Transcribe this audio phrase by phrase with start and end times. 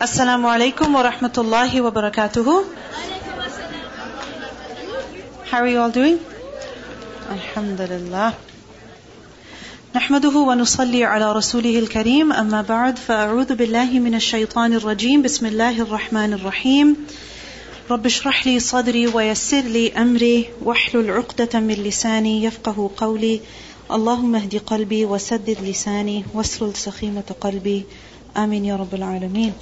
[0.00, 2.64] Assalamu alaikum wa rahmatullahi wa barakatuhu.
[5.50, 6.20] How are you all doing?
[7.28, 8.32] Alhamdulillah.
[9.94, 12.32] نحمده ونصلي على رسوله الكريم.
[12.32, 15.22] أما بعد فأعوذ بالله من الشيطان الرجيم.
[15.22, 16.96] بسم الله الرحمن الرحيم.
[17.90, 20.48] رب اشرح لي صدري ويسر لي أمري.
[20.62, 23.40] واحلل عقدة من لساني يفقه قولي.
[23.90, 26.24] اللهم اهد قلبي وسدد لساني.
[26.34, 27.84] واسلل سخيمة قلبي.
[28.36, 29.52] آمين يا رب العالمين.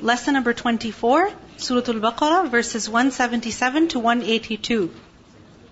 [0.00, 4.90] Lesson number 24, Surah Al-Baqarah, verses 177 to 182.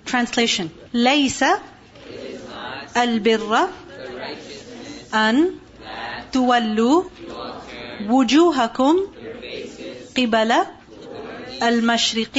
[0.05, 0.70] Translation.
[0.92, 1.45] ليس
[2.97, 3.69] البر
[5.15, 5.55] أن
[6.33, 7.05] تولوا
[8.09, 8.97] وجوهكم
[10.16, 10.52] قبل
[11.62, 12.37] المشرق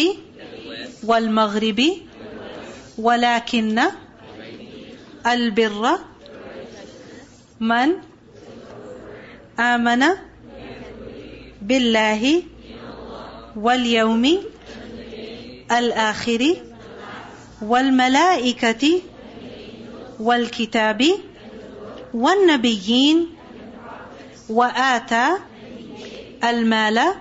[1.03, 1.81] والمغرب
[2.97, 3.81] ولكن
[5.27, 5.99] البر
[7.59, 7.89] من
[9.59, 10.03] آمن
[11.66, 12.42] بالله
[13.56, 14.24] واليوم
[15.72, 16.56] الآخر
[17.62, 19.00] والملائكة
[20.20, 21.02] والكتاب
[22.14, 23.26] والنبيين
[24.48, 25.28] وآتى
[26.44, 27.14] المال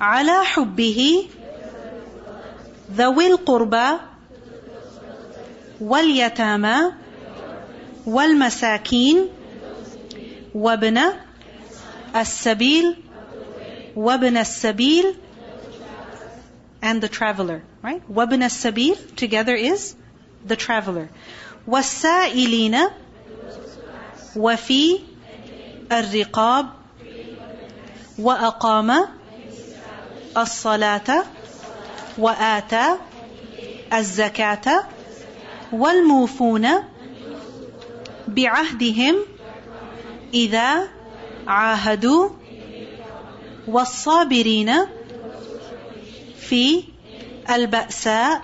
[0.00, 1.26] على حبه
[2.92, 3.88] ذوي القربى
[5.80, 6.76] واليتامى
[8.06, 9.28] والمساكين
[10.54, 10.98] وابن
[12.16, 13.07] السبيل
[13.97, 15.15] وابن السبيل
[16.81, 19.95] and the traveler right وابن السبيل together is
[20.45, 21.09] the traveler
[21.67, 22.77] والسائلين
[24.35, 24.99] وفي
[25.91, 26.69] الرقاب
[28.19, 29.07] وأقام
[30.37, 31.23] الصلاة
[32.17, 32.97] وآتى
[33.93, 34.83] الزكاة
[35.71, 36.67] والموفون
[38.27, 39.15] بعهدهم
[40.33, 40.87] إذا
[41.47, 42.29] عاهدوا
[43.68, 44.72] والصابرين
[46.36, 46.84] في
[47.50, 48.42] البأساء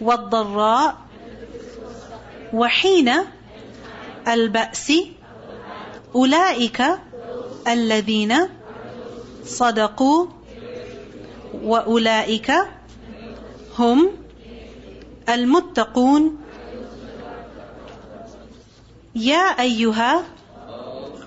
[0.00, 0.96] والضراء
[2.52, 3.12] وحين
[4.28, 4.92] البأس
[6.14, 6.82] أولئك
[7.68, 8.34] الذين
[9.44, 10.26] صدقوا
[11.64, 12.52] وأولئك
[13.78, 14.10] هم
[15.28, 16.38] المتقون.
[19.14, 20.24] يا أيها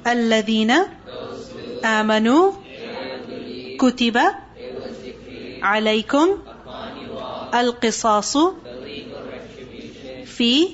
[0.07, 0.73] الذين
[1.85, 2.51] آمنوا.
[3.79, 4.17] كتب
[5.61, 6.37] عليكم
[7.53, 8.37] القصاص
[10.25, 10.67] في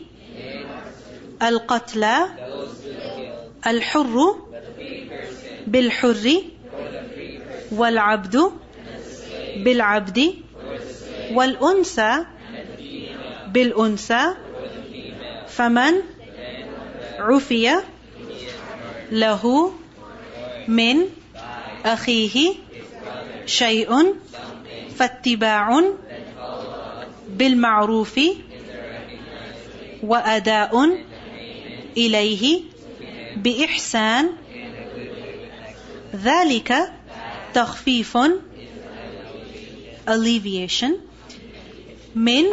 [1.42, 2.16] القتلى
[3.68, 4.36] الحر
[5.68, 6.44] بالحر
[7.72, 8.52] والعبد
[9.58, 10.34] بالعبد
[11.32, 12.26] والأنثى
[13.48, 14.34] بالأنثى
[15.48, 15.94] فمن
[17.20, 17.82] عفي
[19.12, 19.74] له
[20.68, 20.98] من
[21.86, 22.54] أخيه
[23.46, 24.16] شيء
[24.96, 25.84] فاتباع
[27.30, 28.20] بالمعروف
[30.04, 30.98] وأداء
[31.98, 32.62] إليه
[33.36, 34.30] بإحسان.
[36.16, 36.94] ذلك
[37.54, 38.18] تخفيف
[40.08, 40.92] alleviation
[42.16, 42.46] من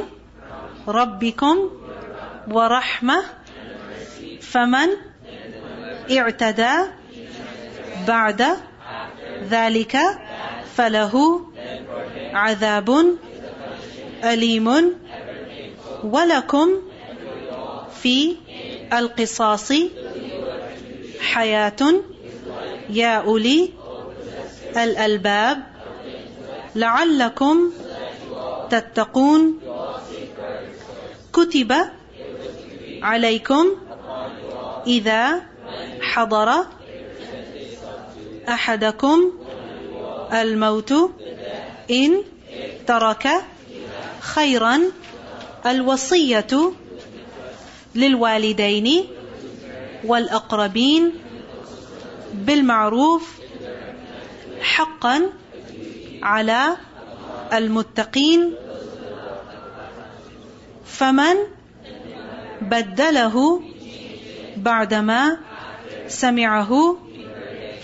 [0.88, 1.70] ربكم
[2.50, 3.24] ورحمة.
[4.40, 4.88] فمن
[6.10, 6.99] اعتدى
[8.10, 8.42] بعد
[9.50, 9.98] ذلك
[10.76, 11.14] فله
[12.32, 12.88] عذاب
[14.24, 14.68] أليم
[16.04, 16.68] ولكم
[18.02, 18.36] في
[18.92, 19.72] القصاص
[21.20, 21.82] حياة
[22.90, 23.70] يا أولي
[24.76, 25.62] الألباب
[26.74, 27.72] لعلكم
[28.70, 29.60] تتقون
[31.32, 31.72] كتب
[33.02, 33.66] عليكم
[34.86, 35.42] إذا
[36.02, 36.79] حضر
[38.50, 39.32] أحدكم
[40.32, 40.92] الموت
[41.90, 42.22] إن
[42.86, 43.28] ترك
[44.20, 44.80] خيرا
[45.66, 46.72] الوصية
[47.94, 49.06] للوالدين
[50.04, 51.12] والأقربين
[52.34, 53.30] بالمعروف
[54.60, 55.30] حقا
[56.22, 56.76] على
[57.52, 58.54] المتقين
[60.86, 61.36] فمن
[62.60, 63.62] بدله
[64.56, 65.38] بعدما
[66.08, 66.96] سمعه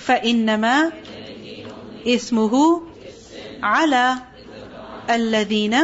[0.06, 0.92] فإنما
[2.06, 2.82] إثمه
[3.62, 4.14] على
[5.10, 5.76] الذين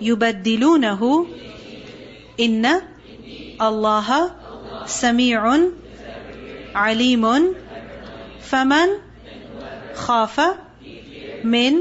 [0.00, 1.26] يبدلونه.
[2.40, 2.64] إن
[3.60, 4.08] الله
[4.86, 5.42] سميع
[6.74, 7.54] عليم.
[8.40, 8.88] فمن
[9.94, 10.40] خاف
[11.44, 11.72] من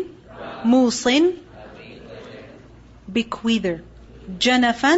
[0.65, 1.07] موص
[3.15, 3.77] bequeather
[4.41, 4.95] جنفا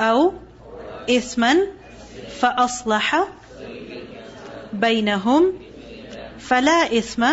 [0.00, 0.32] أو
[1.10, 1.56] إثما
[2.40, 3.28] فأصلح
[4.80, 5.52] بينهم
[6.38, 7.24] فلا إثم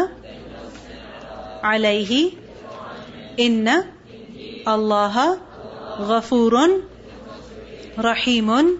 [1.63, 2.31] عليه
[3.39, 3.69] إن
[4.67, 5.37] الله
[5.99, 6.69] غفور
[7.99, 8.79] رحيم.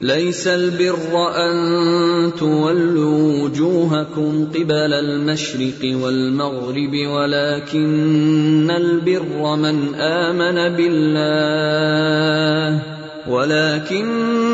[0.00, 12.14] ليس البر أن تولوا وجوهكم قبل المشرق والمغرب ولكن البر من آمن بالله
[13.28, 14.53] ولكن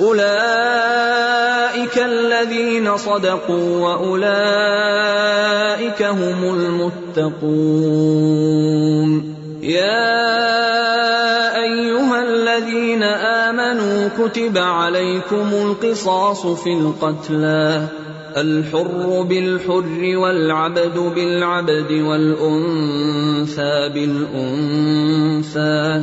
[0.00, 4.26] أولئك الذين صدقوا وأولئك
[6.02, 7.36] هم المتقون.
[9.62, 17.86] يا أيها الذين آمنوا كتب عليكم القصاص في القتلى.
[18.36, 26.02] الحر بالحر والعبد بالعبد والأنثى بالأنثى.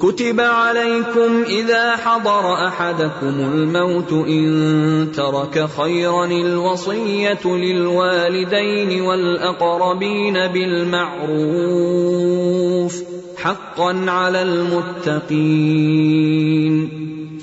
[0.00, 11.42] كتب عليكم إذا حضر أحدكم الموت إن ترك خيرا الوصية للوالدين والأقربين بالمعروف
[13.36, 15.44] حقا على المتقين.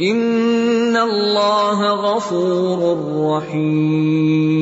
[0.00, 2.78] ان الله غفور
[3.36, 4.54] رحيم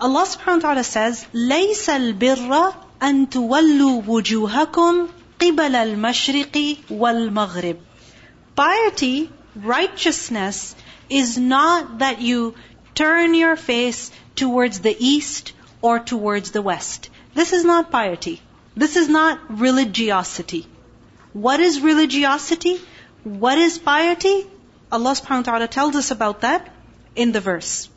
[0.00, 2.72] Allah subhanahu wa ta'ala says, ليس البر
[3.02, 5.08] أن تولوا وجوهكم
[5.40, 7.76] قبل المشرق والمغرب.
[8.56, 10.76] Piety, righteousness,
[11.10, 12.54] is not that you
[12.94, 15.52] turn your face towards the east
[15.82, 17.10] or towards the west.
[17.34, 18.40] This is not piety.
[18.76, 20.66] This is not religiosity.
[21.33, 22.79] What is religiosity?
[23.23, 24.45] What is piety?
[24.91, 26.71] Allah subhanahu wa ta'ala tells us about that
[27.15, 27.89] in the verse.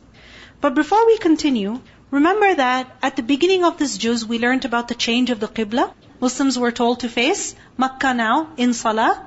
[0.59, 1.79] But before we continue,
[2.09, 5.47] remember that at the beginning of this juz, we learned about the change of the
[5.47, 5.93] qibla.
[6.19, 9.23] Muslims were told to face Makkah now in salah.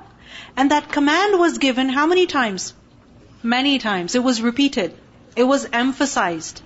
[0.57, 2.73] And that command was given how many times?
[3.41, 4.13] Many times.
[4.13, 4.93] It was repeated.
[5.37, 6.61] It was emphasized.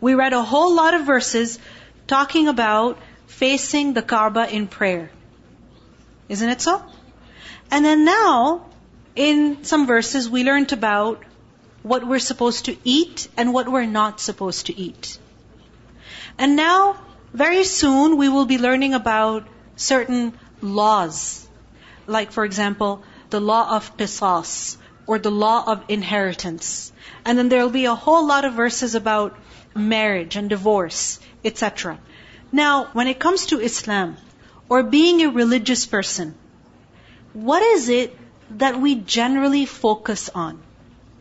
[0.00, 1.58] We read a whole lot of verses
[2.06, 5.10] talking about facing the Kaaba in prayer.
[6.28, 6.82] Isn't it so?
[7.70, 8.66] And then now,
[9.16, 11.22] in some verses, we learned about
[11.82, 15.18] what we're supposed to eat and what we're not supposed to eat.
[16.38, 16.96] And now,
[17.32, 21.46] very soon, we will be learning about certain laws.
[22.06, 24.76] Like, for example, the law of qisas,
[25.06, 26.92] or the law of inheritance.
[27.24, 29.36] And then there will be a whole lot of verses about
[29.74, 31.98] marriage and divorce, etc.
[32.52, 34.16] Now, when it comes to Islam,
[34.68, 36.34] or being a religious person,
[37.32, 38.16] what is it
[38.50, 40.60] that we generally focus on?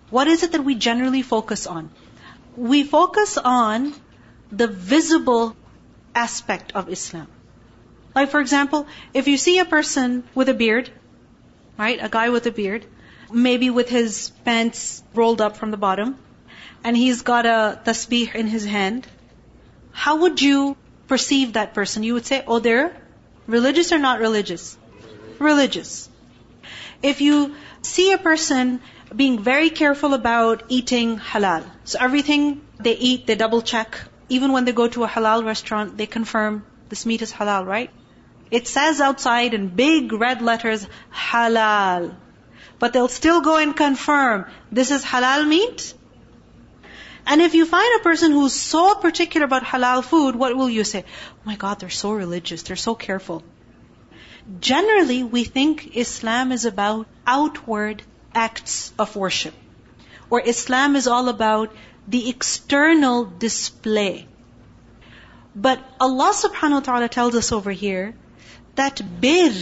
[0.10, 1.90] What is it that we generally focus on?
[2.56, 3.94] We focus on
[4.52, 5.56] the visible
[6.14, 7.28] aspect of Islam.
[8.16, 10.92] Like, for example, if you see a person with a beard,
[11.78, 12.86] right, a guy with a beard,
[13.32, 16.18] maybe with his pants rolled up from the bottom,
[16.84, 19.08] and he's got a tasbih in his hand,
[19.92, 22.04] how would you perceive that person?
[22.04, 22.96] You would say, oh, they're
[23.48, 24.78] religious or not religious?
[25.40, 26.10] Religious.
[27.02, 28.82] if you see a person
[29.16, 34.00] being very careful about eating halal, so everything they eat, they double check.
[34.30, 37.92] Even when they go to a halal restaurant, they confirm this meat is halal, right?
[38.52, 42.16] It says outside in big red letters, halal.
[42.80, 45.94] But they'll still go and confirm, this is halal meat?
[47.25, 50.84] And if you find a person who's so particular about halal food, what will you
[50.84, 51.03] say?
[51.03, 53.44] Oh my God, they're so religious, they're so careful.
[54.60, 58.03] Generally, we think Islam is about outward
[58.36, 59.53] acts of worship.
[60.30, 61.74] Or Islam is all about
[62.08, 64.27] the external display.
[65.56, 68.15] But Allah subhanahu wa ta'ala tells us over here
[68.75, 69.53] that bir,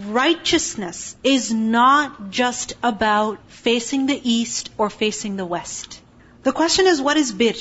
[0.00, 6.00] righteousness, is not just about facing the east or facing the west.
[6.44, 7.54] The question is, what is bir?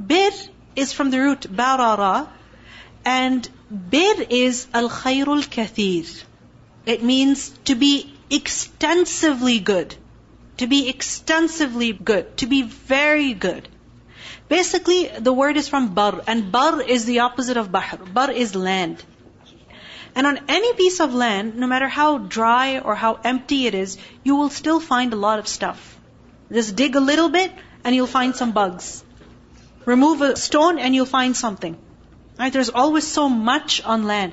[0.00, 0.32] Bir
[0.74, 2.28] is from the root barara,
[3.04, 3.48] and
[3.90, 6.24] bir is al khairul kathir.
[6.86, 9.94] It means to be extensively good.
[10.58, 12.36] To be extensively good.
[12.38, 13.68] To be very good.
[14.48, 17.98] Basically, the word is from bar, and bar is the opposite of bahr.
[17.98, 19.04] Bar is land.
[20.14, 23.98] And on any piece of land, no matter how dry or how empty it is,
[24.24, 25.98] you will still find a lot of stuff.
[26.50, 27.52] Just dig a little bit,
[27.86, 29.04] and you'll find some bugs.
[29.84, 31.76] Remove a stone, and you'll find something.
[32.36, 32.52] Right?
[32.52, 34.32] There's always so much on land.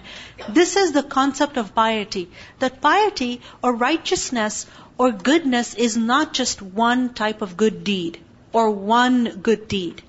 [0.49, 2.23] This is the concept of piety.
[2.63, 4.65] That piety or righteousness
[4.97, 8.19] or goodness is not just one type of good deed
[8.51, 10.01] or one good deed.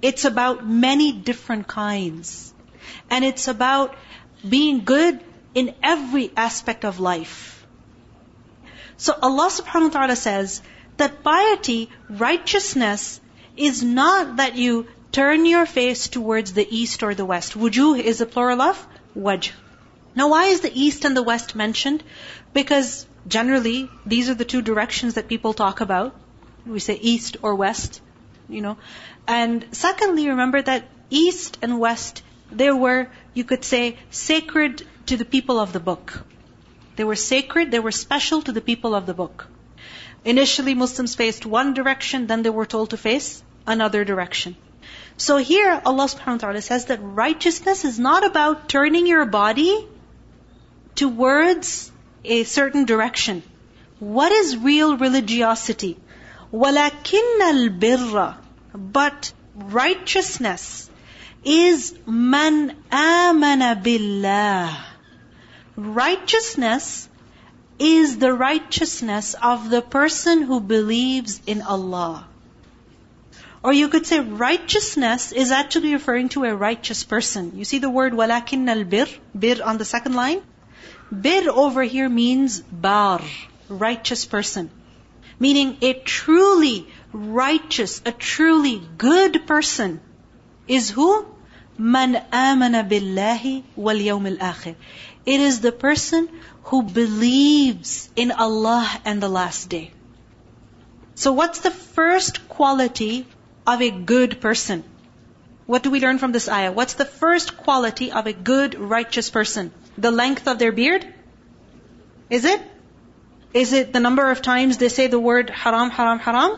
[0.00, 2.54] It's about many different kinds.
[3.10, 3.96] And it's about
[4.48, 5.20] being good
[5.54, 7.66] in every aspect of life.
[8.96, 10.62] So Allah subhanahu wa ta'ala says
[10.98, 13.20] that piety, righteousness,
[13.56, 17.54] is not that you turn your face towards the east or the west.
[17.54, 18.86] Wujuh is a plural of
[19.16, 19.50] wajh.
[20.14, 22.02] Now why is the east and the west mentioned?
[22.52, 26.14] Because generally, these are the two directions that people talk about.
[26.66, 28.00] We say east or west,
[28.48, 28.76] you know.
[29.26, 35.24] And secondly, remember that east and west, they were, you could say, sacred to the
[35.24, 36.24] people of the book.
[36.96, 39.46] They were sacred, they were special to the people of the book.
[40.25, 44.55] Initially, Muslims faced one direction, then they were told to face another direction.
[45.17, 49.87] So here, Allah subhanahu wa ta'ala says that righteousness is not about turning your body
[50.95, 51.91] towards
[52.23, 53.43] a certain direction.
[53.99, 55.97] What is real religiosity?
[56.51, 58.35] وَلَكِنَّ الْبِرَّ
[58.73, 60.89] But righteousness
[61.43, 64.85] is man amana billah.
[65.75, 67.06] Righteousness
[67.78, 72.26] is the righteousness of the person who believes in Allah.
[73.62, 77.52] Or you could say righteousness is actually referring to a righteous person.
[77.56, 79.08] You see the word walakin al bir,
[79.38, 80.42] bir on the second line?
[81.10, 83.20] Bir over here means bar,
[83.68, 84.70] righteous person.
[85.40, 90.00] Meaning a truly righteous, a truly good person
[90.66, 91.26] is who?
[91.78, 94.74] Man amana billahi wal yawm al-akhir.
[95.28, 96.28] It is the person
[96.68, 99.90] who believes in Allah and the last day.
[101.14, 103.26] So what's the first quality
[103.66, 104.84] of a good person?
[105.66, 106.72] What do we learn from this ayah?
[106.72, 109.70] What's the first quality of a good, righteous person?
[109.98, 111.04] The length of their beard?
[112.30, 112.62] Is it?
[113.52, 116.56] Is it the number of times they say the word haram, haram, haram?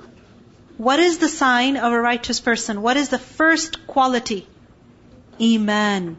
[0.76, 2.82] What is the sign of a righteous person?
[2.82, 4.46] What is the first quality?
[5.40, 6.18] Iman.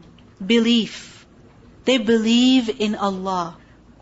[0.54, 1.11] Belief.
[1.84, 3.56] They believe in Allah.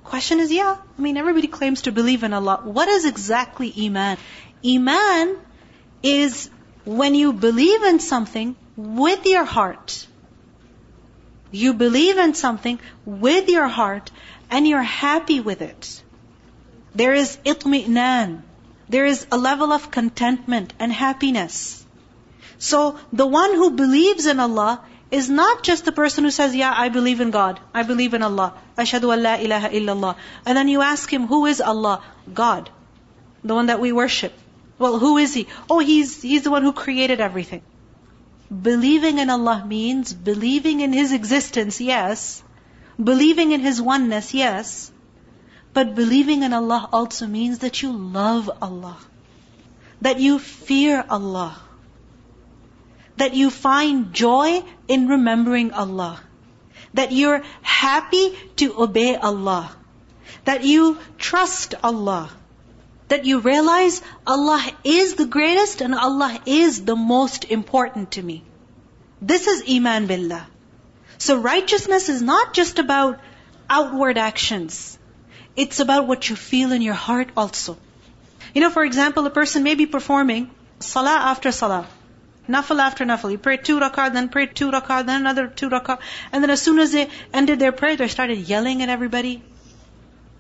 [0.04, 2.60] Question is, yeah, I mean, everybody claims to believe in Allah.
[2.64, 4.18] What is exactly Iman?
[4.64, 5.36] Iman
[6.02, 6.50] is
[6.84, 10.06] when you believe in something with your heart,
[11.50, 14.10] you believe in something with your heart
[14.50, 16.02] and you're happy with it.
[16.94, 18.42] There is itmi'nan.
[18.88, 21.84] There is a level of contentment and happiness.
[22.58, 26.72] So the one who believes in Allah is not just the person who says, yeah,
[26.74, 27.60] I believe in God.
[27.74, 28.54] I believe in Allah.
[28.78, 30.16] Ashhadu an la ilaha illallah.
[30.46, 32.02] And then you ask him, who is Allah?
[32.32, 32.70] God.
[33.42, 34.32] The one that we worship.
[34.80, 35.46] Well, who is He?
[35.68, 37.62] Oh, He's, He's the one who created everything.
[38.50, 42.42] Believing in Allah means believing in His existence, yes.
[43.02, 44.90] Believing in His oneness, yes.
[45.74, 48.96] But believing in Allah also means that you love Allah.
[50.00, 51.60] That you fear Allah.
[53.22, 54.64] That you find joy
[54.96, 56.20] in remembering Allah.
[56.94, 59.64] That you're happy to obey Allah.
[60.44, 62.30] That you trust Allah
[63.10, 68.44] that you realize Allah is the greatest and Allah is the most important to me.
[69.20, 70.46] This is Iman Billah.
[71.18, 73.18] So righteousness is not just about
[73.68, 74.96] outward actions.
[75.56, 77.76] It's about what you feel in your heart also.
[78.54, 80.48] You know, for example, a person may be performing
[80.78, 81.86] salah after salah.
[82.48, 83.30] Nafil after nafil.
[83.30, 85.98] You pray two rakah, then pray two rakah, then another two rakah.
[86.32, 89.42] And then as soon as they ended their prayer, they started yelling at everybody.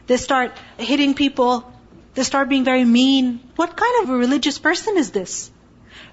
[0.06, 1.72] They start hitting people.
[2.14, 3.40] They start being very mean.
[3.56, 5.50] What kind of a religious person is this?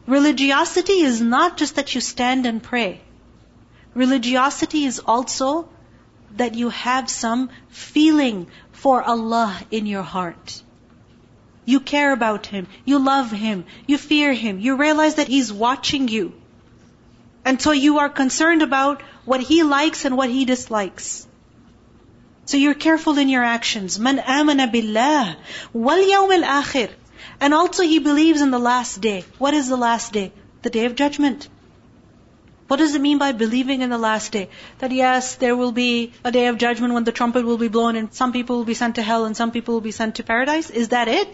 [0.05, 3.01] Religiosity is not just that you stand and pray.
[3.93, 5.67] Religiosity is also
[6.35, 10.61] that you have some feeling for Allah in your heart.
[11.67, 12.67] You care about Him.
[12.85, 13.65] You love Him.
[13.85, 14.59] You fear Him.
[14.65, 16.33] You realize that He's watching you.
[17.43, 21.27] And so you are concerned about what He likes and what He dislikes.
[22.45, 23.99] So you're careful in your actions.
[23.99, 25.35] Man amana billah
[25.73, 26.89] wal yawm al-akhir.
[27.41, 29.25] And also he believes in the last day.
[29.37, 30.31] What is the last day?
[30.61, 31.49] The day of judgment.
[32.69, 34.49] What does it mean by believing in the last day?
[34.79, 37.97] That yes, there will be a day of judgment when the trumpet will be blown
[37.97, 40.23] and some people will be sent to hell and some people will be sent to
[40.23, 40.69] paradise?
[40.69, 41.27] Is that it?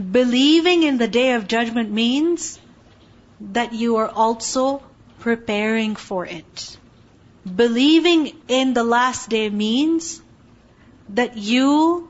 [0.00, 2.58] Believing in the day of judgment means
[3.40, 4.82] that you are also
[5.18, 6.78] preparing for it.
[7.44, 10.22] Believing in the last day means
[11.10, 12.08] that you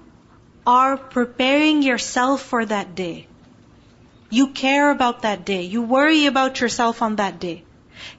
[0.66, 3.26] are preparing yourself for that day.
[4.28, 5.62] You care about that day.
[5.62, 7.64] You worry about yourself on that day.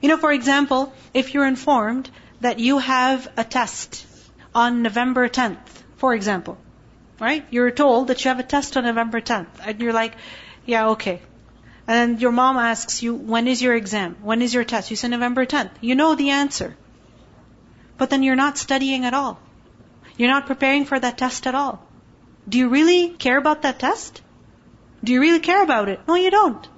[0.02, 2.10] You know, for example, if you're informed
[2.40, 4.04] that you have a test
[4.54, 6.58] on November 10th, for example,
[7.22, 7.46] right?
[7.50, 10.14] You're told that you have a test on November 10th, and you're like,
[10.66, 11.20] yeah, okay.
[11.86, 14.16] And your mom asks you, when is your exam?
[14.22, 14.90] When is your test?
[14.90, 15.70] You say November 10th.
[15.80, 16.76] You know the answer.
[17.96, 19.38] But then you're not studying at all.
[20.16, 21.86] You're not preparing for that test at all.
[22.48, 24.20] Do you really care about that test?
[25.04, 26.00] Do you really care about it?
[26.08, 26.68] No, you don't.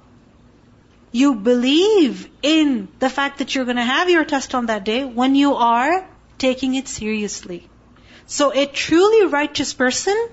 [1.11, 5.05] You believe in the fact that you're going to have your test on that day
[5.05, 7.67] when you are taking it seriously.
[8.27, 10.29] So a truly righteous person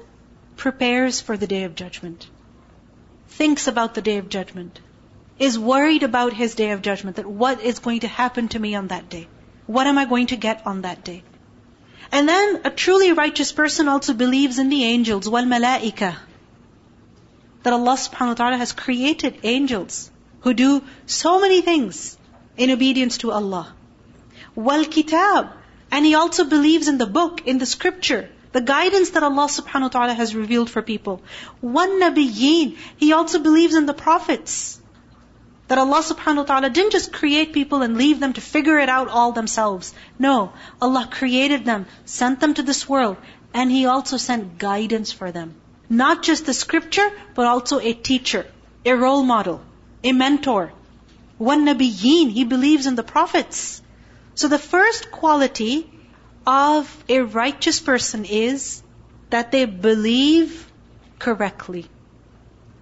[0.57, 2.27] prepares for the day of judgment,
[3.29, 4.81] thinks about the day of judgment,
[5.39, 8.75] is worried about his day of judgment, that what is going to happen to me
[8.75, 9.29] on that day.
[9.67, 11.23] What am I going to get on that day?
[12.11, 16.17] And then a truly righteous person also believes in the angels, wal malaika.
[17.63, 22.19] That Allah subhanahu wa ta'ala has created angels who do so many things
[22.57, 23.75] in obedience to Allah.
[24.55, 25.51] Wal kitab.
[25.93, 29.89] And he also believes in the book, in the scripture, the guidance that Allah subhanahu
[29.89, 31.21] wa ta'ala has revealed for people.
[31.61, 32.77] Wan nabiyyin.
[32.97, 34.81] He also believes in the prophets.
[35.69, 38.89] That Allah subhanahu wa ta'ala didn't just create people and leave them to figure it
[38.89, 39.93] out all themselves.
[40.19, 43.19] No, Allah created them, sent them to this world,
[43.53, 45.55] and He also sent guidance for them.
[45.89, 48.47] Not just the scripture, but also a teacher,
[48.87, 49.61] a role model,
[50.03, 50.73] a mentor.
[51.39, 53.83] Wan nabiyyin, he believes in the prophets.
[54.35, 55.91] So the first quality
[56.47, 58.83] of a righteous person is
[59.31, 60.71] that they believe
[61.19, 61.87] correctly.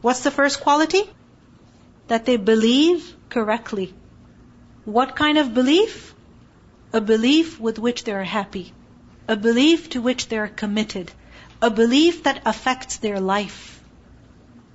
[0.01, 1.03] What's the first quality?
[2.11, 3.95] that they believe correctly.
[4.85, 6.13] What kind of belief?
[6.93, 8.73] A belief with which they are happy.
[9.29, 11.13] A belief to which they are committed.
[11.63, 13.81] A belief that affects their life.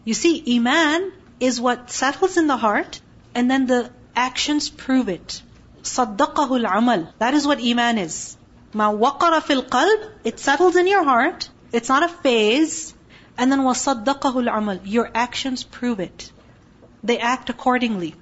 [0.06, 1.12] You see, Iman
[1.42, 3.02] is what settles in the heart
[3.34, 5.42] and then the actions prove it.
[5.85, 7.13] صدقه العمل.
[7.19, 8.37] That is what Iman is.
[8.75, 10.11] ما وقر في القلب.
[10.25, 11.49] It settles in your heart.
[11.73, 12.95] It's not a phase.
[13.39, 14.81] And then وصدقه العمل.
[14.85, 16.31] Your actions prove it
[17.03, 18.15] they act accordingly.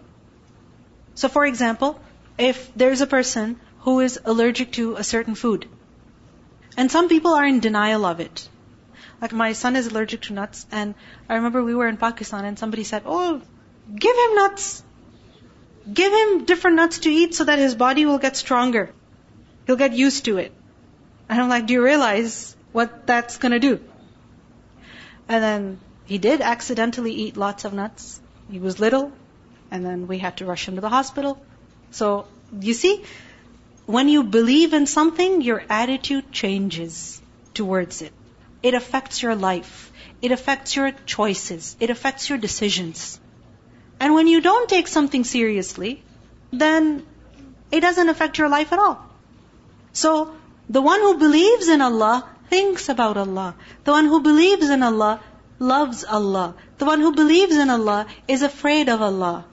[1.14, 2.00] So for example,
[2.38, 5.68] if there's a person who is allergic to a certain food,
[6.76, 8.48] and some people are in denial of it.
[9.20, 10.94] Like my son is allergic to nuts, and
[11.28, 13.40] I remember we were in Pakistan and somebody said, Oh,
[13.94, 14.84] give him nuts.
[15.91, 18.91] Give him different nuts to eat so that his body will get stronger.
[19.65, 20.51] He'll get used to it.
[21.29, 23.79] And I'm like, Do you realize what that's gonna do?
[25.27, 28.21] And then he did accidentally eat lots of nuts.
[28.51, 29.11] He was little,
[29.71, 31.43] and then we had to rush him to the hospital.
[31.91, 32.27] So,
[32.59, 33.03] you see,
[33.85, 37.21] when you believe in something, your attitude changes
[37.53, 38.13] towards it.
[38.61, 39.91] It affects your life.
[40.21, 41.75] It affects your choices.
[41.79, 43.19] It affects your decisions.
[44.03, 46.03] And when you don't take something seriously,
[46.51, 47.05] then
[47.71, 48.97] it doesn't affect your life at all.
[49.93, 50.35] So,
[50.69, 53.55] the one who believes in Allah thinks about Allah.
[53.85, 55.21] The one who believes in Allah
[55.57, 56.55] loves Allah.
[56.79, 59.45] The one who believes in Allah is afraid of Allah.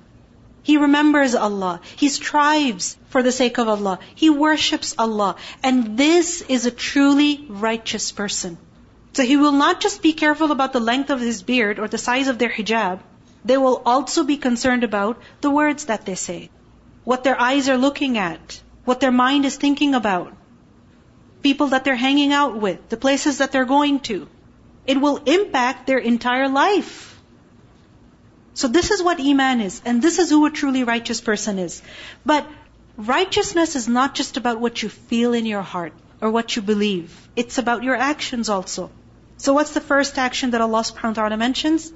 [0.65, 1.81] He remembers Allah.
[1.95, 4.01] He strives for the sake of Allah.
[4.17, 5.37] He worships Allah.
[5.63, 8.59] And this is a truly righteous person.
[9.13, 12.05] So he will not just be careful about the length of his beard or the
[12.09, 12.99] size of their hijab.
[13.45, 16.51] They will also be concerned about the words that they say,
[17.05, 20.37] what their eyes are looking at, what their mind is thinking about.
[21.43, 24.29] people that they're hanging out with, the places that they're going to.
[24.87, 27.21] It will impact their entire life.
[28.55, 31.83] So this is what Iman is, and this is who a truly righteous person is.
[32.27, 32.47] But
[32.97, 37.29] righteousness is not just about what you feel in your heart or what you believe.
[37.37, 38.91] It's about your actions also.
[39.39, 41.93] So what's the first action that Allah subhanahu wa ta'ala mentions?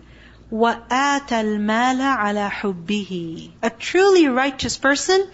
[0.52, 5.28] وَآتَ الْمَالَ عَلَى حُبِّهِ A truly righteous person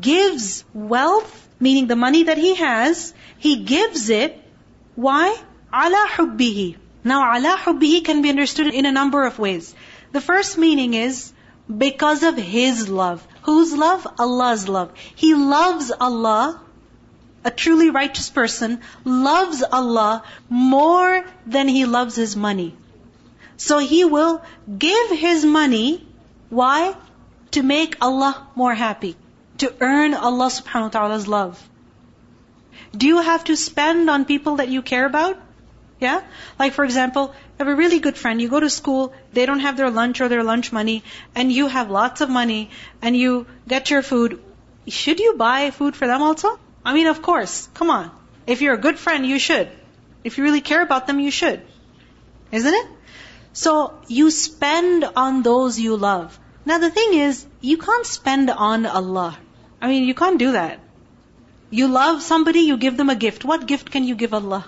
[0.00, 4.40] gives wealth, meaning the money that he has, he gives it.
[4.94, 5.36] Why?
[5.72, 9.74] عَلَى حُبِّهِ Now, عَلَى حُبِّهِ can be understood in a number of ways.
[10.12, 11.32] The first meaning is
[11.84, 13.26] because of His love.
[13.42, 14.06] Whose love?
[14.18, 14.92] Allah's love.
[15.14, 16.60] He loves Allah.
[17.44, 22.74] A truly righteous person loves Allah more than he loves his money.
[23.59, 24.41] So he will
[24.85, 26.07] give his money.
[26.49, 26.95] Why?
[27.51, 29.15] To make Allah more happy.
[29.57, 31.61] To earn Allah subhanahu wa ta'ala's love.
[32.95, 35.37] Do you have to spend on people that you care about?
[35.99, 36.21] Yeah?
[36.57, 39.75] Like for example, have a really good friend, you go to school, they don't have
[39.75, 41.03] their lunch or their lunch money,
[41.35, 42.69] and you have lots of money,
[43.01, 44.41] and you get your food.
[44.87, 46.57] Should you buy food for them also?
[46.85, 47.67] I mean, of course.
[47.73, 48.09] Come on.
[48.47, 49.67] If you're a good friend, you should.
[50.23, 51.61] If you really care about them, you should.
[52.53, 52.87] Isn't it?
[53.53, 56.39] So, you spend on those you love.
[56.65, 59.37] Now the thing is, you can't spend on Allah.
[59.81, 60.79] I mean, you can't do that.
[61.69, 63.45] You love somebody, you give them a gift.
[63.45, 64.65] What gift can you give Allah?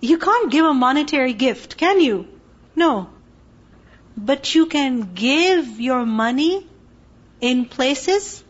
[0.00, 2.26] You can't give a monetary gift, can you?
[2.74, 3.10] No.
[4.16, 6.66] But you can give your money
[7.40, 8.42] in places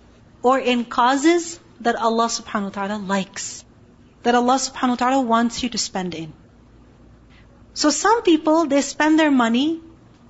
[0.42, 3.64] or in causes that Allah subhanahu wa ta'ala likes.
[4.22, 6.32] That Allah subhanahu wa ta'ala wants you to spend in.
[7.74, 9.80] So some people, they spend their money.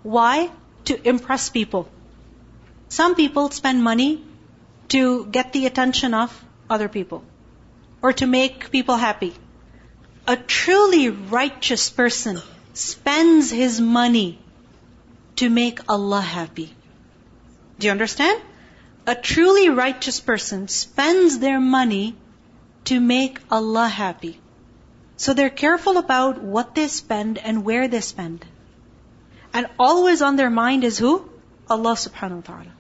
[0.02, 0.50] Why?
[0.85, 1.88] To impress people.
[2.88, 4.24] Some people spend money
[4.88, 7.24] to get the attention of other people.
[8.02, 9.35] Or to make people happy.
[10.26, 12.40] A truly righteous person
[12.74, 14.38] spends his money
[15.37, 16.74] to make Allah happy.
[17.78, 18.40] Do you understand?
[19.07, 22.14] A truly righteous person spends their money
[22.85, 24.38] to make Allah happy.
[25.22, 28.44] So they're careful about what they spend and where they spend.
[29.54, 31.12] And always on their mind is who?
[31.70, 32.72] Allah subhanahu wa ta'ala.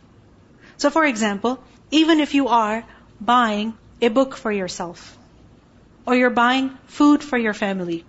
[0.76, 1.58] So for example,
[1.90, 2.84] even if you are
[3.20, 5.04] buying a book for yourself,
[6.06, 8.04] or you're buying food for your family.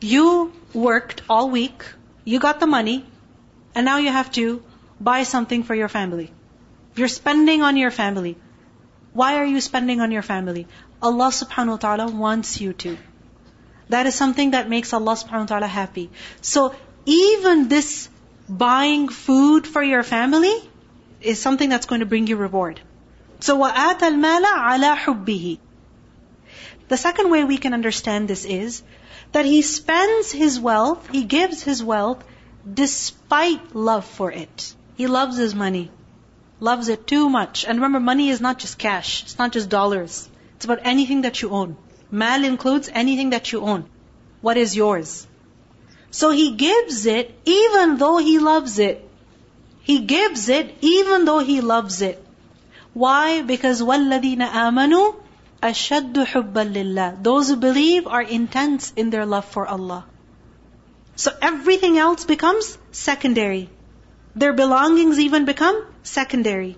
[0.00, 1.86] You worked all week,
[2.24, 3.06] you got the money,
[3.74, 4.62] and now you have to
[5.00, 6.30] buy something for your family.
[6.96, 8.36] You're spending on your family.
[9.14, 10.66] Why are you spending on your family?
[11.00, 12.96] Allah subhanahu wa ta'ala wants you to.
[13.89, 16.09] That is something that makes Allah subhanahu wa ta'ala happy.
[16.41, 16.75] So
[17.05, 18.09] even this
[18.47, 20.55] buying food for your family
[21.21, 22.79] is something that's going to bring you reward.
[23.39, 25.59] So وَآتَ الْمَالَ عَلَى حُبِّهِ
[26.89, 28.81] the second way we can understand this is
[29.31, 32.23] that he spends his wealth, he gives his wealth
[32.81, 34.73] despite love for it.
[34.95, 35.91] He loves his money,
[36.59, 37.63] loves it too much.
[37.63, 40.27] And remember, money is not just cash, it's not just dollars.
[40.55, 41.77] It's about anything that you own.
[42.13, 43.85] Mal includes anything that you own.
[44.41, 45.27] What is yours?
[46.11, 49.07] So he gives it even though he loves it.
[49.81, 52.23] He gives it even though he loves it.
[52.93, 53.41] Why?
[53.41, 55.15] Because وَالَّذِينَ آمَنُوا
[55.61, 60.05] أَشَدُّ حُبًّا لِلَّهِ Those who believe are intense in their love for Allah.
[61.15, 63.69] So everything else becomes secondary.
[64.35, 66.77] Their belongings even become secondary.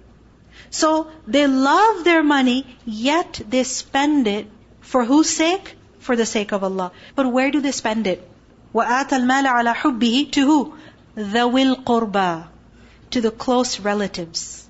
[0.69, 4.47] So they love their money, yet they spend it
[4.85, 5.75] for whose sake?
[5.99, 6.91] For the sake of Allah.
[7.15, 8.27] But where do they spend it?
[8.73, 10.73] وَآتَ الْمَالَ عَلَى حُبِّهِ To who?
[11.15, 12.47] ذَوِي الْقُرْبَى
[13.11, 14.67] To the close relatives.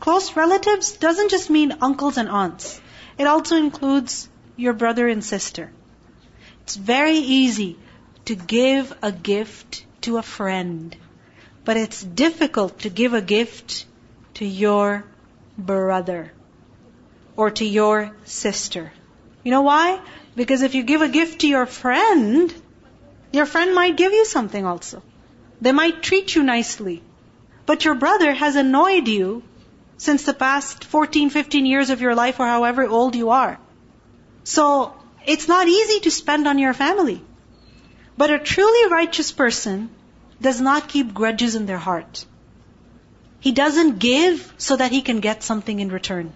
[0.00, 2.80] Close relatives doesn't just mean uncles and aunts.
[3.16, 5.72] It also includes your brother and sister.
[6.62, 7.78] It's very easy
[8.26, 10.94] to give a gift to a friend,
[11.64, 13.86] but it's difficult to give a gift
[14.34, 15.04] to your
[15.56, 16.32] brother
[17.36, 18.92] or to your sister.
[19.43, 19.99] You know why?
[20.35, 22.53] Because if you give a gift to your friend,
[23.31, 25.01] your friend might give you something also.
[25.61, 27.01] They might treat you nicely.
[27.65, 29.43] But your brother has annoyed you
[29.97, 33.59] since the past 14, 15 years of your life or however old you are.
[34.43, 34.93] So,
[35.25, 37.23] it's not easy to spend on your family.
[38.17, 39.89] But a truly righteous person
[40.41, 42.25] does not keep grudges in their heart.
[43.39, 46.33] He doesn't give so that he can get something in return.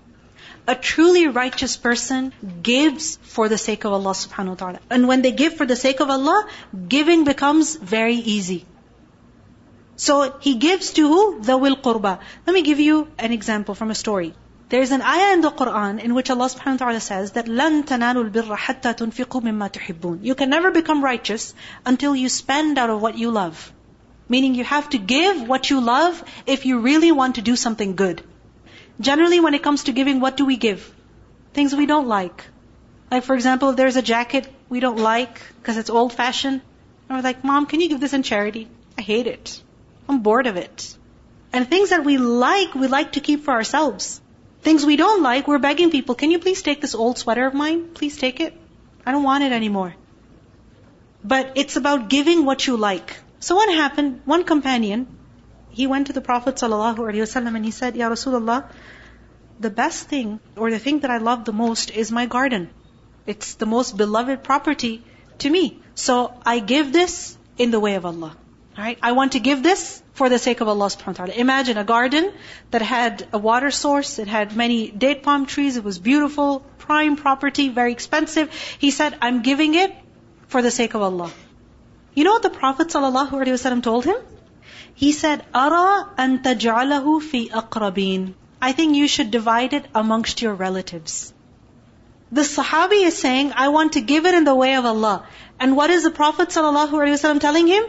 [0.70, 4.80] A truly righteous person gives for the sake of Allah subhanahu wa ta'ala.
[4.90, 6.46] And when they give for the sake of Allah,
[6.96, 8.66] giving becomes very easy.
[9.96, 11.40] So he gives to who?
[11.40, 12.20] Dhawil qurba.
[12.46, 14.34] Let me give you an example from a story.
[14.70, 17.46] There is an ayah in the Quran in which Allah subhanahu wa ta'ala says that
[17.46, 21.54] لَن تَنَالُوا الْبِرَّ حَتَّى تُنْفِقُوا مِمَّا تُحِبُّونَ You can never become righteous
[21.86, 23.72] until you spend out of what you love.
[24.28, 27.96] Meaning you have to give what you love if you really want to do something
[27.96, 28.22] good.
[29.00, 30.94] Generally when it comes to giving, what do we give?
[31.54, 32.46] Things we don't like.
[33.12, 36.62] Like for example, if there's a jacket we don't like because it's old fashioned,
[37.08, 38.68] and we're like, Mom, can you give this in charity?
[38.98, 39.62] I hate it.
[40.10, 40.98] I'm bored of it.
[41.54, 44.20] And things that we like, we like to keep for ourselves.
[44.62, 47.54] Things we don't like, we're begging people, can you please take this old sweater of
[47.54, 47.90] mine?
[47.94, 48.54] Please take it.
[49.06, 49.96] I don't want it anymore.
[51.24, 53.18] But it's about giving what you like.
[53.40, 54.22] So what happened?
[54.26, 55.08] One companion,
[55.78, 58.66] he went to the Prophet ﷺ and he said, Ya Rasulullah,
[59.60, 62.70] the best thing or the thing that I love the most is my garden.
[63.34, 65.04] It's the most beloved property
[65.40, 65.80] to me.
[65.94, 68.36] So I give this in the way of Allah.
[68.78, 69.00] Alright?
[69.02, 71.34] I want to give this for the sake of Allah subhanahu wa ta'ala.
[71.44, 72.32] Imagine a garden
[72.72, 77.18] that had a water source, it had many date palm trees, it was beautiful, prime
[77.18, 78.52] property, very expensive.
[78.86, 79.94] He said, I'm giving it
[80.48, 81.32] for the sake of Allah.
[82.16, 84.18] You know what the Prophet ﷺ told him?
[85.00, 88.34] He said, Ara an fi aqrabin.
[88.60, 91.34] I think you should divide it amongst your relatives.
[92.32, 95.28] The Sahabi is saying, I want to give it in the way of Allah.
[95.60, 97.84] And what is the Prophet ﷺ telling him?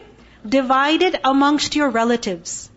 [0.46, 2.70] Divide it amongst your relatives.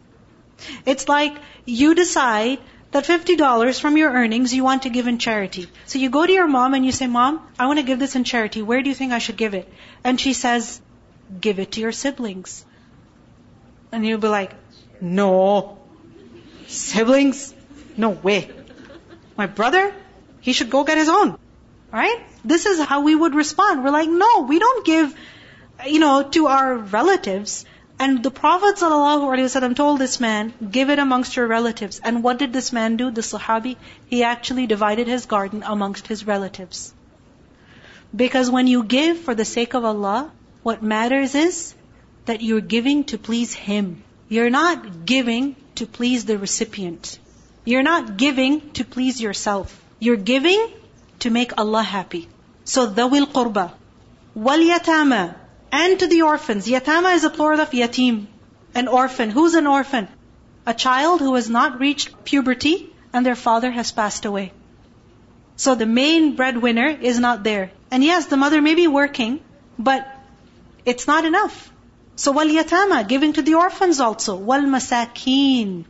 [0.85, 2.59] It's like you decide
[2.91, 5.67] that $50 from your earnings you want to give in charity.
[5.85, 8.15] So you go to your mom and you say, Mom, I want to give this
[8.15, 8.61] in charity.
[8.61, 9.67] Where do you think I should give it?
[10.05, 10.81] And she says,
[11.41, 12.65] Give it to your siblings.
[13.91, 14.53] And you'll be like,
[14.99, 15.77] No.
[16.67, 17.53] Siblings?
[17.97, 18.49] No way.
[19.37, 19.93] My brother?
[20.39, 21.37] He should go get his own.
[21.91, 22.19] Right?
[22.45, 23.83] This is how we would respond.
[23.83, 25.13] We're like, no, we don't give
[25.85, 27.65] you know, to our relatives.
[27.99, 32.01] And the Prophet ﷺ told this man, give it amongst your relatives.
[32.03, 33.77] And what did this man do, the Sahabi?
[34.07, 36.93] He actually divided his garden amongst his relatives.
[38.15, 40.31] Because when you give for the sake of Allah,
[40.63, 41.75] what matters is
[42.25, 44.03] that you're giving to please Him.
[44.29, 47.19] You're not giving to please the recipient.
[47.65, 49.77] You're not giving to please yourself.
[49.99, 50.67] You're giving
[51.19, 52.27] to make Allah happy.
[52.63, 53.71] So dhawil qurba,
[54.33, 55.35] wal yatama,
[55.71, 56.67] and to the orphans.
[56.67, 58.27] Yatama is a plural of yatim,
[58.75, 59.29] an orphan.
[59.29, 60.07] Who's an orphan?
[60.65, 64.51] A child who has not reached puberty and their father has passed away.
[65.55, 67.71] So the main breadwinner is not there.
[67.91, 69.39] And yes, the mother may be working,
[69.77, 70.07] but
[70.85, 71.71] it's not enough.
[72.15, 74.35] So wal yatama, giving to the orphans also.
[74.35, 75.85] Wal masakin,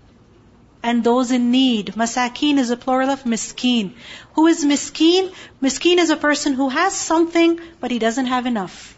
[0.83, 1.93] and those in need.
[1.95, 3.93] Masakin is a plural of miskin.
[4.33, 5.31] Who is miskin?
[5.61, 8.97] Miskin is a person who has something, but he doesn't have enough.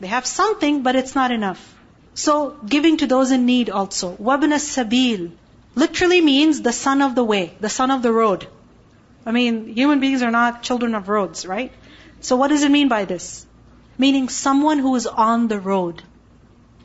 [0.00, 1.62] They have something, but it's not enough.
[2.14, 4.14] So, giving to those in need also.
[4.16, 5.32] Wabna sabil
[5.74, 8.46] literally means the son of the way, the son of the road.
[9.26, 11.72] I mean, human beings are not children of roads, right?
[12.20, 13.46] So what does it mean by this?
[13.98, 16.02] Meaning someone who is on the road.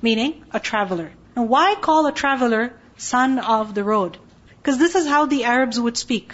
[0.01, 1.11] Meaning a traveler.
[1.35, 4.17] And why call a traveler son of the road?
[4.57, 6.33] Because this is how the Arabs would speak.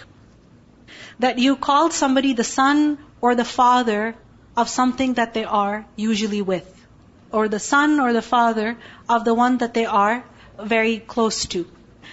[1.19, 4.15] That you call somebody the son or the father
[4.56, 6.71] of something that they are usually with.
[7.32, 8.78] Or the son or the father
[9.10, 10.23] of the one that they are
[10.62, 11.65] very close to.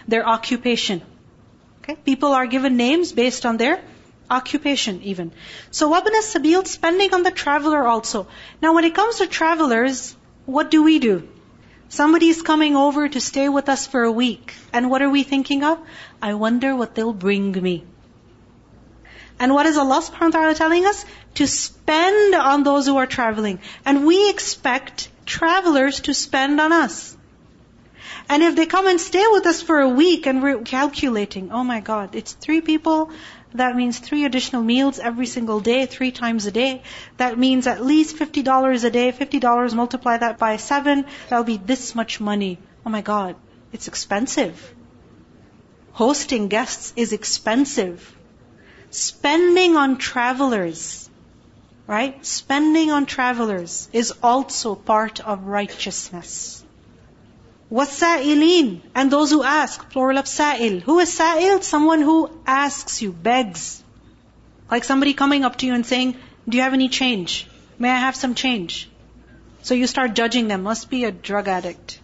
[0.09, 1.03] Their occupation.
[1.81, 1.97] Okay?
[1.97, 3.83] People are given names based on their
[4.31, 5.33] occupation even.
[5.71, 8.27] So wabn sabil spending on the traveler also.
[8.63, 11.29] Now when it comes to travelers, what do we do?
[11.93, 14.55] Somebody is coming over to stay with us for a week.
[14.73, 15.79] And what are we thinking of?
[16.23, 17.85] I wonder what they'll bring me.
[19.39, 21.05] And what is Allah subhanahu wa ta'ala telling us?
[21.35, 23.59] To spend on those who are traveling.
[23.85, 27.15] And we expect travelers to spend on us.
[28.27, 31.63] And if they come and stay with us for a week and we're calculating, oh
[31.63, 33.11] my God, it's three people,
[33.55, 36.83] that means three additional meals every single day, three times a day.
[37.17, 41.95] That means at least $50 a day, $50 multiply that by seven, that'll be this
[41.95, 42.59] much money.
[42.87, 43.37] Oh my God,
[43.73, 44.75] it's expensive.
[45.93, 48.17] Hosting guests is expensive.
[48.91, 51.09] Spending on travelers,
[51.87, 52.25] right?
[52.25, 56.62] Spending on travelers is also part of righteousness.
[57.72, 60.80] Wasa'ilin, and those who ask, plural of sa'il.
[60.80, 61.62] Who is sa'il?
[61.62, 63.84] Someone who asks you, begs.
[64.72, 66.16] Like somebody coming up to you and saying,
[66.48, 67.48] do you have any change?
[67.78, 68.90] May I have some change?
[69.64, 72.00] So you start judging them, must be a drug addict.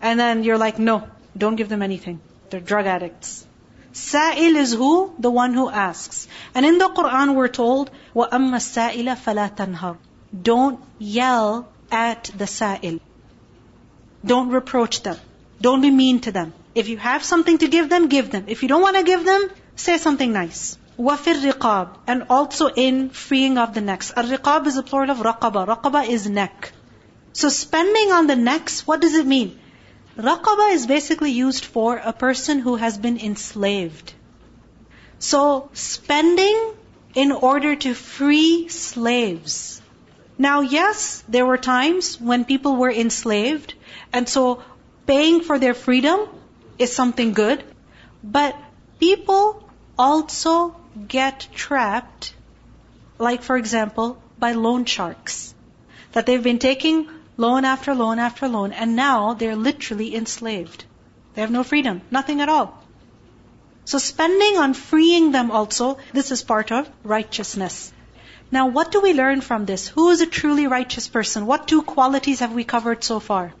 [0.00, 2.20] And then you're like, no, don't give them anything.
[2.48, 3.46] They're drug addicts.
[3.92, 5.14] Sa'il is who?
[5.18, 6.26] The one who asks.
[6.54, 9.98] And in the Quran we're told, وَأَمَّا السَّائِلَ فَلَا تَنْهَرْ
[10.42, 12.98] Don't yell at the sa'il.
[14.24, 15.16] Don't reproach them.
[15.60, 16.52] Don't be mean to them.
[16.74, 18.44] If you have something to give them, give them.
[18.48, 20.78] If you don't want to give them, say something nice.
[20.98, 24.12] وَفِي الرِّقَابِ And also in freeing of the necks.
[24.16, 25.66] Al-riqab is a plural of raqaba.
[25.66, 26.72] Raqaba is neck.
[27.32, 29.58] So spending on the necks, what does it mean?
[30.16, 34.12] Raqaba is basically used for a person who has been enslaved.
[35.18, 36.74] So spending
[37.14, 39.80] in order to free slaves.
[40.38, 43.74] Now yes, there were times when people were enslaved,
[44.13, 44.63] and so
[45.05, 46.27] paying for their freedom
[46.77, 47.63] is something good,
[48.23, 48.55] but
[48.99, 49.63] people
[49.97, 50.75] also
[51.07, 52.33] get trapped,
[53.17, 55.53] like for example, by loan sharks.
[56.13, 60.85] That they've been taking loan after loan after loan, and now they're literally enslaved.
[61.33, 62.83] They have no freedom, nothing at all.
[63.85, 67.93] So spending on freeing them also, this is part of righteousness.
[68.51, 69.87] Now what do we learn from this?
[69.87, 71.45] Who is a truly righteous person?
[71.45, 73.53] What two qualities have we covered so far?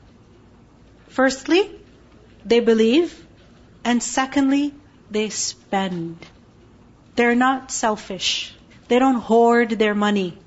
[1.09, 1.69] Firstly,
[2.45, 3.25] they believe,
[3.83, 4.73] and secondly,
[5.11, 6.25] they spend.
[7.15, 8.53] They're not selfish.
[8.87, 10.37] They don't hoard their money.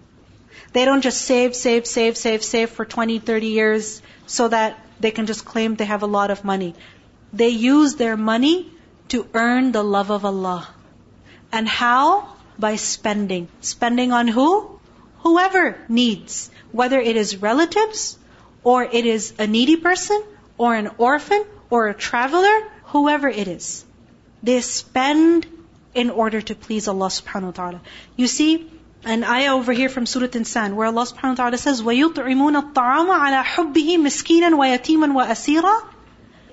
[0.73, 5.11] They don't just save, save, save, save, save for 20, 30 years so that they
[5.11, 6.75] can just claim they have a lot of money.
[7.33, 8.71] They use their money
[9.09, 10.69] to earn the love of Allah.
[11.51, 12.37] And how?
[12.59, 13.49] By spending.
[13.61, 14.81] Spending on who?
[15.21, 16.51] Whoever needs.
[16.71, 18.19] Whether it is relatives,
[18.65, 20.23] or it is a needy person,
[20.62, 23.86] or an orphan, or a traveler, whoever it is.
[24.44, 25.46] They spend
[25.94, 27.82] in order to please Allah subhanahu wa ta'ala.
[28.16, 28.70] You see,
[29.04, 33.10] an ayah over here from Surah Insan where Allah subhanahu wa ta'ala says, وَيُطْعِمُونَ الطَّعَامَ
[33.10, 35.84] عَلَى حُبِّهِ مِسْكِينًا وَيَتِيمًا وَأَسِيرًا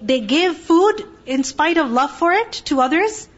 [0.03, 3.29] They give food in spite of love for it to others.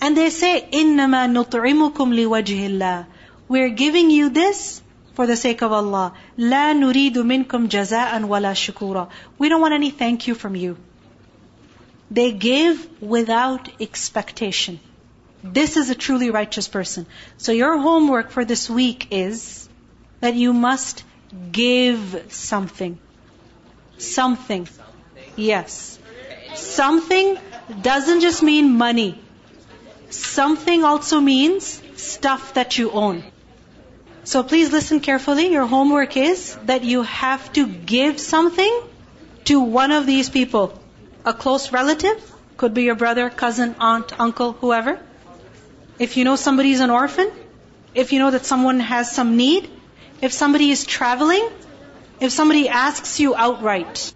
[0.00, 3.06] And they say, إِنَّمَا نُطْعِمُكُمْ لِوَجْهِ اللَّهِ
[3.48, 4.79] We're giving you this
[5.14, 6.12] for the sake of Allah.
[6.38, 9.08] لَا نُرِيدُ مِنْكُمْ جَزَاءً وَلَا شُكُورًا
[9.38, 10.76] We don't want any thank you from you.
[12.10, 14.78] They give without expectation.
[15.42, 17.06] This is a truly righteous person.
[17.36, 19.68] So your homework for this week is
[20.20, 21.04] that you must
[21.52, 22.98] give something.
[23.98, 24.68] Something.
[25.36, 25.98] Yes.
[26.54, 27.38] Something
[27.82, 29.20] doesn't just mean money.
[30.10, 33.24] Something also means stuff that you own.
[34.23, 35.51] So please listen carefully.
[35.51, 38.81] Your homework is that you have to give something
[39.45, 40.79] to one of these people.
[41.25, 44.99] A close relative, could be your brother, cousin, aunt, uncle, whoever.
[45.97, 47.31] If you know somebody is an orphan,
[47.95, 49.69] if you know that someone has some need,
[50.21, 51.49] if somebody is traveling,
[52.19, 54.13] if somebody asks you outright,